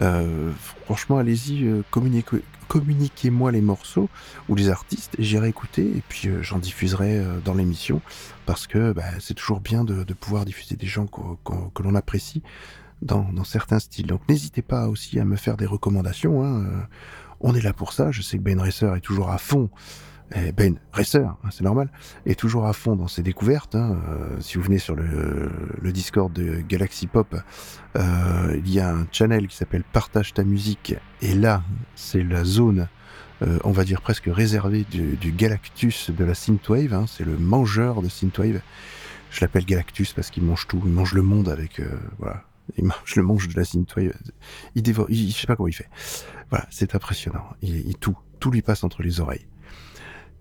Euh, 0.00 0.50
franchement, 0.84 1.18
allez-y, 1.18 1.64
euh, 1.64 1.82
communiquez- 1.90 2.42
communiquez-moi 2.68 3.52
les 3.52 3.60
morceaux 3.60 4.08
ou 4.48 4.54
les 4.54 4.68
artistes, 4.68 5.14
j'irai 5.18 5.48
écouter, 5.48 5.82
et 5.82 6.02
puis 6.08 6.28
euh, 6.28 6.42
j'en 6.42 6.58
diffuserai 6.58 7.18
euh, 7.18 7.38
dans 7.44 7.54
l'émission, 7.54 8.00
parce 8.46 8.66
que 8.66 8.92
bah, 8.92 9.04
c'est 9.20 9.34
toujours 9.34 9.60
bien 9.60 9.84
de, 9.84 10.04
pouvoir 10.14 10.44
diffuser 10.44 10.76
des 10.76 10.86
gens 10.86 11.06
que 11.06 11.82
l'on 11.82 11.94
apprécie 11.94 12.42
dans, 13.02 13.44
certains 13.44 13.78
styles. 13.78 14.06
Donc 14.06 14.20
n'hésitez 14.28 14.62
pas 14.62 14.88
aussi 14.88 15.18
à 15.20 15.24
me 15.24 15.36
faire 15.36 15.56
des 15.56 15.66
recommandations. 15.66 16.44
hein, 16.44 16.64
on 17.40 17.54
est 17.54 17.60
là 17.60 17.72
pour 17.72 17.92
ça. 17.92 18.10
Je 18.10 18.22
sais 18.22 18.38
que 18.38 18.42
Ben 18.42 18.58
Racer 18.58 18.94
est 18.96 19.00
toujours 19.00 19.30
à 19.30 19.38
fond. 19.38 19.68
Et 20.36 20.50
ben 20.52 20.78
Racer, 20.92 21.24
hein, 21.28 21.48
c'est 21.52 21.62
normal, 21.62 21.90
est 22.26 22.38
toujours 22.38 22.66
à 22.66 22.72
fond 22.72 22.96
dans 22.96 23.06
ses 23.06 23.22
découvertes. 23.22 23.76
hein. 23.76 23.96
Euh, 24.08 24.40
si 24.40 24.58
vous 24.58 24.64
venez 24.64 24.78
sur 24.78 24.96
le, 24.96 25.50
le 25.80 25.92
Discord 25.92 26.32
de 26.32 26.56
Galaxy 26.68 27.06
Pop, 27.06 27.36
euh, 27.96 28.60
il 28.64 28.68
y 28.72 28.80
a 28.80 28.92
un 28.92 29.06
channel 29.12 29.46
qui 29.46 29.56
s'appelle 29.56 29.84
Partage 29.84 30.34
ta 30.34 30.42
musique. 30.42 30.96
Et 31.22 31.34
là, 31.34 31.62
c'est 31.94 32.24
la 32.24 32.42
zone, 32.44 32.88
euh, 33.42 33.58
on 33.62 33.70
va 33.70 33.84
dire 33.84 34.00
presque 34.02 34.24
réservée 34.26 34.84
du, 34.90 35.14
du 35.16 35.30
Galactus 35.30 36.10
de 36.10 36.24
la 36.24 36.34
Synthwave. 36.34 36.92
hein. 36.94 37.04
C'est 37.06 37.24
le 37.24 37.38
mangeur 37.38 38.02
de 38.02 38.08
Synthwave. 38.08 38.60
Je 39.30 39.40
l'appelle 39.40 39.64
Galactus 39.64 40.12
parce 40.14 40.30
qu'il 40.30 40.42
mange 40.42 40.66
tout. 40.66 40.82
Il 40.84 40.92
mange 40.92 41.14
le 41.14 41.22
monde 41.22 41.48
avec, 41.48 41.78
euh, 41.78 41.88
voilà. 42.18 42.42
Il 42.76 42.84
mange 42.84 43.14
le 43.14 43.22
mange 43.22 43.46
de 43.48 43.56
la 43.56 43.64
Synthwave. 43.64 44.12
Il 44.74 44.82
dévore, 44.82 45.06
il, 45.10 45.30
je 45.30 45.36
sais 45.36 45.46
pas 45.46 45.54
comment 45.54 45.68
il 45.68 45.74
fait. 45.74 45.88
Voilà, 46.50 46.66
c'est 46.70 46.96
impressionnant. 46.96 47.44
Il, 47.62 47.76
il- 47.88 47.96
tout, 47.98 48.16
tout 48.40 48.50
lui 48.50 48.62
passe 48.62 48.82
entre 48.82 49.02
les 49.02 49.20
oreilles. 49.20 49.46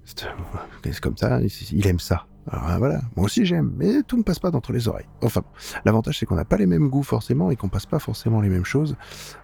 C'est 0.06 1.00
comme 1.00 1.18
ça, 1.18 1.40
il 1.72 1.88
aime 1.88 2.00
ça. 2.00 2.26
Alors 2.52 2.70
euh, 2.70 2.78
voilà, 2.78 3.02
moi 3.16 3.26
aussi 3.26 3.46
j'aime, 3.46 3.72
mais 3.78 4.02
tout 4.06 4.18
ne 4.18 4.24
passe 4.24 4.40
pas 4.40 4.52
d'entre 4.52 4.74
les 4.74 4.88
oreilles. 4.88 5.08
Enfin, 5.22 5.44
l'avantage 5.86 6.20
c'est 6.20 6.26
qu'on 6.26 6.36
n'a 6.36 6.46
pas 6.46 6.58
les 6.58 6.66
mêmes 6.66 6.90
goûts 6.90 7.04
forcément 7.04 7.52
et 7.52 7.56
qu'on 7.56 7.70
passe 7.70 7.86
pas 7.86 8.00
forcément 8.00 8.42
les 8.42 8.50
mêmes 8.50 8.66
choses. 8.66 8.98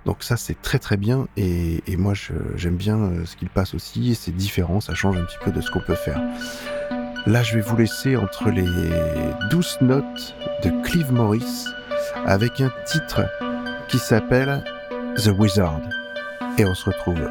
Donc 0.05 0.23
ça 0.23 0.35
c'est 0.35 0.61
très 0.61 0.79
très 0.79 0.97
bien 0.97 1.27
et, 1.37 1.81
et 1.87 1.95
moi 1.95 2.13
j'aime 2.55 2.75
bien 2.75 2.97
euh, 2.97 3.25
ce 3.25 3.37
qu'il 3.37 3.49
passe 3.49 3.73
aussi 3.73 4.11
et 4.11 4.15
c'est 4.15 4.35
différent, 4.35 4.81
ça 4.81 4.95
change 4.95 5.17
un 5.17 5.23
petit 5.23 5.37
peu 5.43 5.51
de 5.51 5.61
ce 5.61 5.71
qu'on 5.71 5.79
peut 5.79 5.95
faire. 5.95 6.21
Là 7.25 7.41
je 7.41 7.55
vais 7.55 7.61
vous 7.61 7.77
laisser 7.77 8.17
entre 8.17 8.49
les 8.49 8.67
douces 9.49 9.79
notes 9.81 10.35
de 10.63 10.69
Clive 10.83 11.13
Morris 11.13 11.65
avec 12.25 12.59
un 12.59 12.71
titre 12.85 13.21
qui 13.87 13.97
s'appelle 13.97 14.63
The 15.15 15.29
Wizard. 15.37 15.81
Et 16.57 16.65
on 16.65 16.73
se 16.73 16.85
retrouve 16.85 17.29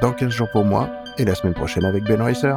dans 0.00 0.12
15 0.12 0.30
jours 0.30 0.50
pour 0.50 0.64
moi 0.64 0.90
et 1.18 1.24
la 1.24 1.34
semaine 1.34 1.54
prochaine 1.54 1.84
avec 1.84 2.04
Ben 2.04 2.20
Racer. 2.20 2.56